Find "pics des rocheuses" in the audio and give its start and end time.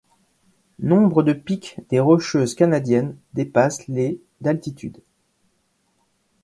1.31-2.55